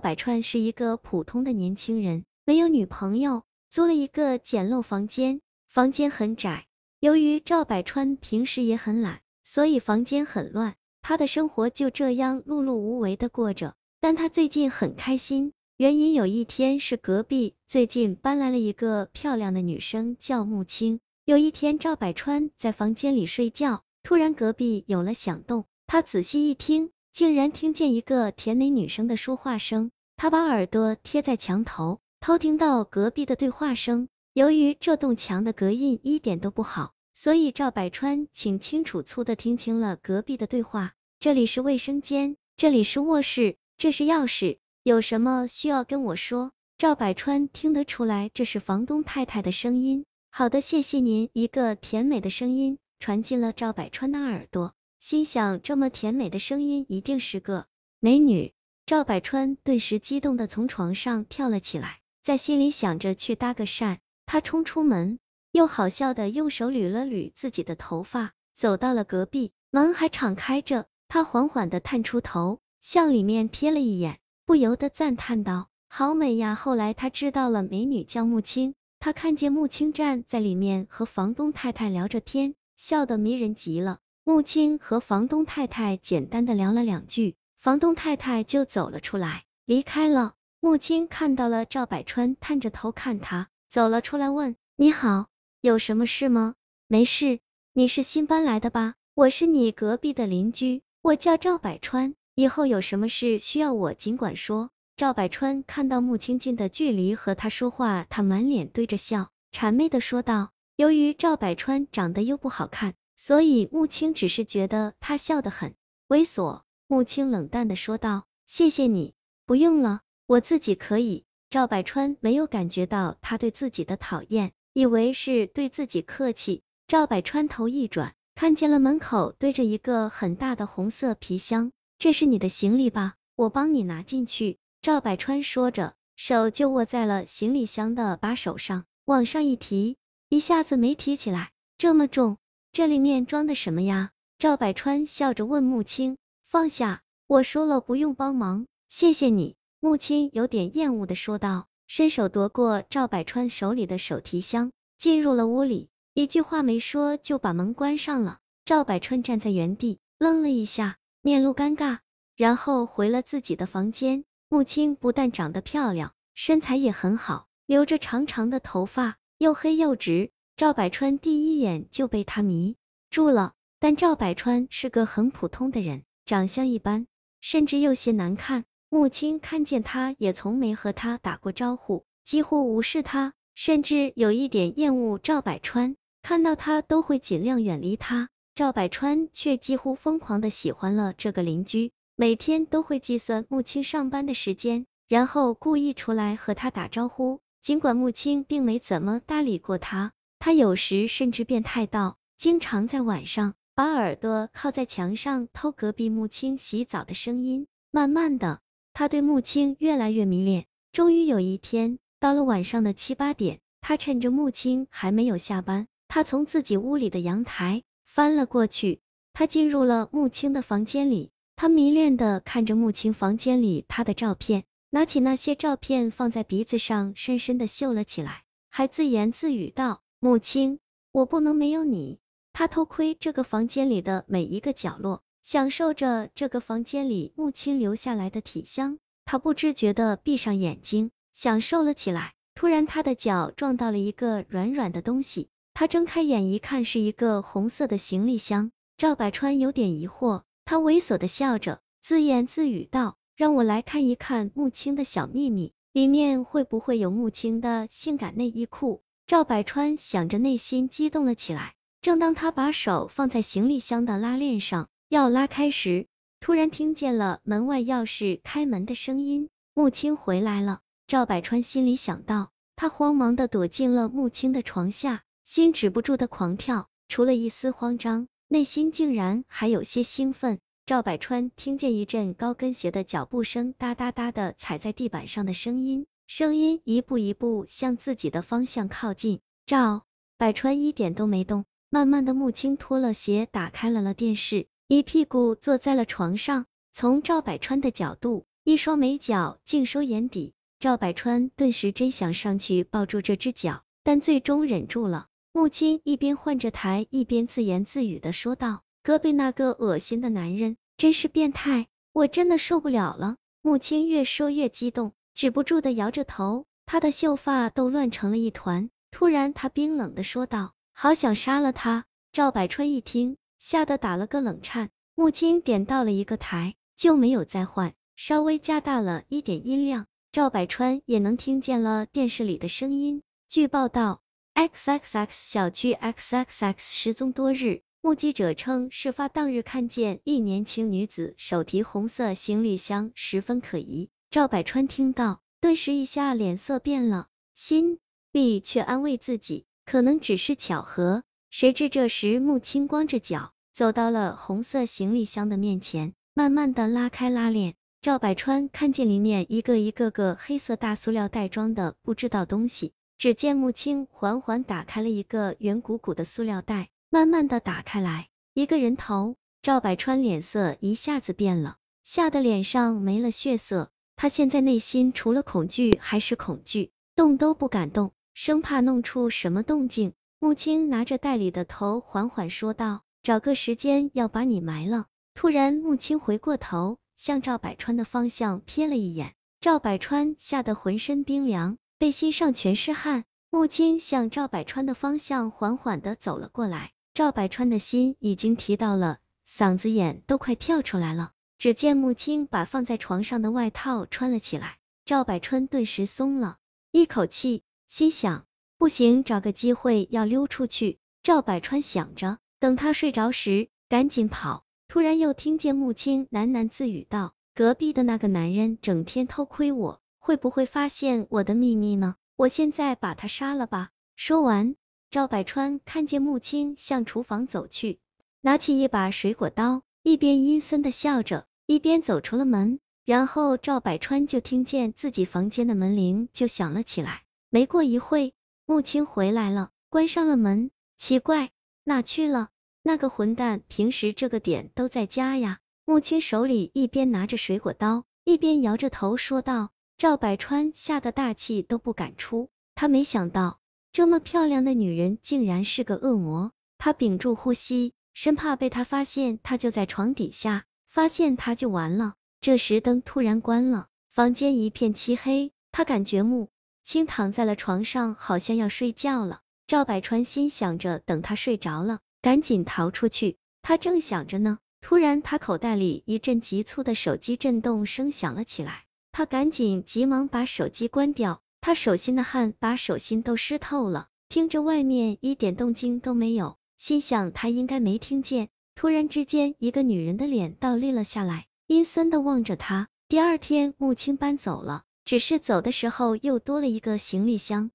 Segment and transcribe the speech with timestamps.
[0.00, 6.66] 百川是一个普通的年轻人，没有女朋友，租了一个简陋房间，房间很窄。
[6.98, 13.74] 由于赵百川平时也很懒，所以房间很乱，他的生活就这样碌碌无为的过着。
[14.00, 21.00] 但他最近很开心，原因有一天是隔壁最近搬来了一个漂亮的女生，叫木青。
[21.24, 26.90] 有一天赵百川在房间里睡觉，突然隔壁有了响动，他仔细一听。
[27.12, 34.08] 竟然听见一个甜美女生的说话声，他把耳朵贴在墙头，偷听到隔壁的对话声。
[34.32, 40.92] 由于这栋墙的隔音一点都不好，所以赵百川清清楚楚的听清了隔壁的对话。
[41.18, 46.52] 这里是卫生间，这里是卧室，这是钥匙，有什么需要跟我说？
[46.78, 50.04] 赵百川听得出来，这是房东太太的声音。
[50.30, 51.28] 好的，谢谢您。
[51.32, 54.72] 一个甜美的声音传进了赵百川的耳朵。
[55.00, 57.64] 心想，这么甜美的声音一定是个
[58.00, 58.52] 美女。
[58.84, 63.96] 赵百川顿时激动的从床上跳了起来，在心里想着去搭个讪。
[64.26, 65.18] 他冲出门，
[65.52, 70.84] 又好笑的用手捋了捋自己的头发，走到了隔壁，门还敞开着。
[71.08, 84.00] 他缓缓的探出头，向里面瞥了一眼，不由得赞叹道：“好美呀！”后来他知道了美女叫穆青，他看见穆青站在里面和房东太太聊着天，笑得迷人极了。
[84.30, 90.34] 木青和房东太太简单的聊了两句，房东太太就走了出来，离开了。
[90.60, 95.26] 木青看到了赵百川，探着头看他，走了出来问：“你好，
[95.60, 96.54] 有什么事吗
[96.86, 97.40] ？”“没事，
[97.72, 98.94] 你是新搬来的吧？
[99.14, 110.50] 我是你隔壁的邻居，我叫赵百川，以后有什么事需要我尽管说。”赵百川看到木青近的距离和他说话，他满脸堆着笑，谄媚的说道。
[110.76, 112.94] 由于赵百川长得又不好看。
[113.22, 115.74] 所以木青只是觉得他笑得很
[116.08, 116.62] 猥琐。
[116.86, 119.12] 木青冷淡的说道：“谢谢你，
[119.44, 126.62] 不用了，我自己可以。”赵百川没有感觉到他对自己的讨厌，以为是对自己客气。
[126.86, 133.16] 赵百川头一转，看见了门口堆着一个很大的红色皮箱，这是你的行李吧？
[133.36, 134.56] 我帮你拿进去。
[134.80, 139.98] 赵百川说着，手就握在了行李箱的把手上，往上一提，
[140.30, 142.38] 一下子没提起来，这么重。
[142.72, 144.10] 这里面装的什么呀？
[144.38, 146.16] 赵百川笑着问木青。
[146.44, 149.56] 放下，我说了不用帮忙，谢谢你。
[149.80, 158.38] 木青有点厌恶的说道，伸手夺过赵百川手里的手提箱，进入了屋里，一句话没说就把门关上了。
[158.64, 161.98] 赵百川站在原地，愣了一下，面露尴尬，
[162.36, 164.24] 然后回了自己的房间。
[164.48, 170.30] 木青不但长得漂亮，身材也很好，留着长长的头发，又黑又直。
[170.56, 172.76] 赵百川第一眼就被他迷
[173.10, 177.06] 住了，但赵百川是个很普通的人，长相一般，
[177.40, 178.64] 甚至有些难看。
[178.88, 188.28] 木青看见他也从没和他打过招呼，几乎无视他，甚至有一点厌恶赵百川，看到他都会尽量远离他。
[188.56, 200.12] 赵百川却几乎疯狂的喜欢了这个邻居，每天都会计算木青上班的时间，然后故意出来和他打招呼，尽管木青并没怎么搭理过他。
[200.40, 207.66] 他有时甚至变态到，经常在晚上把耳朵靠在墙上偷隔壁木青洗澡的声音。
[207.90, 208.60] 慢慢的，
[208.94, 210.64] 他对木青越来越迷恋。
[210.92, 219.00] 终于有一天，到了晚上的七八点，他趁着木青还没有下班，他从自己屋里的阳台翻了过去。
[219.34, 230.00] 他进入了木青的房间里，他迷恋的看着木青房间里他的照片，拿起那些照片放在鼻子上，深深的嗅了起来，还自言自语道。
[230.22, 230.80] 木青，
[231.12, 232.18] 我不能没有你。
[232.52, 238.98] 他偷窥这个房间里的每一个角落，享受着这个房间里木青留下来的体香。
[239.24, 242.34] 他不知觉的闭上眼睛，享受了起来。
[242.54, 248.72] 突然，他的脚撞到了一个软软的东西，他睁开眼一看，是一个红色的行李箱。
[248.98, 261.76] 赵百川有点疑惑，他猥琐的笑着，自言自语道：“让我来看一看木青的小秘密，里面会不会有木青的性感内衣裤？”赵百川想着，内心激动了起来。
[262.00, 266.08] 正当他把手放在行李箱的拉链上，要拉开时，
[266.40, 269.48] 突然听见了门外钥匙开门的声音。
[269.72, 270.80] 木青回来了。
[271.06, 276.88] 赵百川心里想到，他慌忙的躲进了木青的床下，心止不住的狂跳。
[277.06, 280.58] 除了一丝慌张，内心竟然还有些兴奋。
[280.86, 286.06] 赵百川听见一阵高跟鞋的脚步声，哒哒哒的踩在地板上的声音。
[286.32, 290.04] 声音一步一步向自己的方向靠近，赵
[290.38, 291.64] 百川一点都没动。
[291.88, 296.66] 慢慢的，木青脱了鞋，打开了了电视，一屁股坐在了床上。
[296.92, 300.52] 从赵百川的角度，一双美脚尽收眼底。
[300.78, 305.26] 赵百川顿时真想上去抱住这只脚，但最终忍住了。
[305.52, 318.90] 木青一边换着台，一边自言自语的说道：“隔壁那个恶心的男人真是变态，我真的受不了了。”木青越说越激动，止不住的摇着头，他的秀发都乱成了一团。
[319.10, 324.90] 突然，他冰冷的说道：“好想杀了他！”赵百川一听，吓得打了个冷颤。
[325.14, 333.22] 木青点到了一个台，就没有再换，稍微加大了一点音量，赵百川也能听见了电视里的声音。
[333.48, 334.20] 据报道。
[334.54, 344.10] XXX 小区 XXX 失踪多日，目击者称，事发当日看见一年轻女子手提红色行李箱，十分可疑。
[344.30, 347.98] 赵百川听到，顿时一下脸色变了，心
[348.30, 351.24] 里却安慰自己，可能只是巧合。
[351.50, 357.74] 谁知这时，穆青光着脚走到了红色行李箱的面前，慢慢的拉开拉链。
[358.02, 362.92] 赵百川看见里面一个一个个黑色大塑料袋装的不知道东西。
[363.18, 369.34] 只见穆青缓缓打开了一个圆鼓鼓的塑料袋，慢慢的打开来，一个人头。
[369.60, 373.90] 赵百川脸色一下子变了，吓得脸上没了血色。
[374.20, 380.12] 他现在内心除了恐惧还是恐惧，动都不敢动，生怕弄出什么动静。
[380.38, 391.78] 木青拿着袋里的头，缓缓说道：“找个时间要把你埋了。”突然，木青回过头，向赵百川的方向瞥了一眼，赵百川吓得浑身冰凉。
[391.96, 401.32] 背心上全是汗，木青向赵百川的方向缓缓的走了过来，赵百川的心已经提到了嗓子眼都快跳出来了。
[401.60, 406.56] 只见穆青把放在床上的外套穿了起来，赵百川顿时松了
[406.90, 408.46] 一口气，心想
[408.78, 410.98] 不行，找个机会要溜出去。
[411.22, 414.64] 赵百川想着，等他睡着时赶紧跑。
[414.88, 422.16] 突然又听见穆青喃喃自语道：“隔壁的那个男人整天偷窥我。”会不会发现我的秘密呢？
[422.36, 423.90] 我现在把他杀了吧。
[424.16, 424.76] 说完，
[425.10, 428.00] 赵百川看见穆青向厨房走去，
[428.40, 432.80] 拿起一把水果刀，一边阴森的笑着，一边走出了门。
[433.04, 437.22] 然后赵百川就听见自己房间的门铃就响了起来。
[437.48, 438.34] 没过一会，
[438.66, 440.72] 木青回来了，关上了门。
[440.96, 441.50] 奇怪，
[441.84, 442.48] 哪去了？
[442.82, 445.60] 那个混蛋平时这个点都在家呀。
[445.84, 449.70] 木青手里一边拿着水果刀，一边摇着头说道。
[449.96, 453.60] 赵百川吓得大气都不敢出，他没想到
[453.92, 462.14] 这么漂亮的女人竟然是个恶魔，他屏住呼吸，生怕被他发现他就在床底下，发现他就完了。
[462.40, 466.48] 这时灯突然关了，房间一片漆黑，他感觉木
[466.82, 469.40] 青躺在了床上，好像要睡觉了。
[469.68, 473.36] 赵百川心想着等他睡着了，赶紧逃出去。
[473.62, 478.84] 他正想着呢，突然他口袋里一阵急促的手机震动声响了起来。
[479.12, 488.48] 他赶紧急忙把手机关掉，他手心的汗把手心都湿透了，听着外面一点动静都没有，心想他应该没听见。
[488.80, 492.88] 突然之间，一个女人的脸倒立了下来，阴森的望着他。
[493.08, 497.70] 第二天，木青搬走了，只是走的时候又多了一个行李箱。